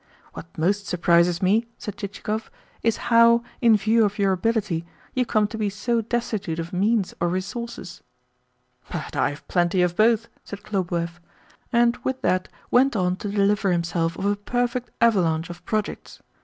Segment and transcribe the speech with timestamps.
[0.33, 2.49] "What most surprises me," said Chichikov,
[2.81, 7.13] "is how, in view of your ability, you come to be so destitute of means
[7.19, 8.01] or resources."
[8.91, 11.19] "But I have plenty of both," said Khlobuev,
[11.71, 16.19] and with that went on to deliver himself of a perfect avalanche of projects.